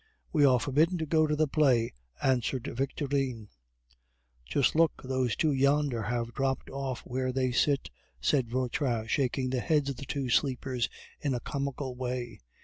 "We 0.33 0.45
are 0.45 0.59
forbidden 0.59 0.97
to 0.97 1.05
go 1.05 1.27
to 1.27 1.35
the 1.35 1.47
play," 1.47 1.93
answered 2.23 2.65
Victorine. 2.75 3.49
"Just 4.47 4.73
look, 4.73 5.03
those 5.05 5.35
two 5.35 5.51
yonder 5.53 6.01
have 6.01 6.33
dropped 6.33 6.71
off 6.71 7.01
where 7.01 7.31
they 7.31 7.51
sit," 7.51 7.91
said 8.19 8.49
Vautrin, 8.49 9.05
shaking 9.05 9.51
the 9.51 9.59
heads 9.59 9.91
of 9.91 9.97
the 9.97 10.05
two 10.07 10.27
sleepers 10.29 10.89
in 11.19 11.35
a 11.35 11.39
comical 11.39 11.95
way. 11.95 12.39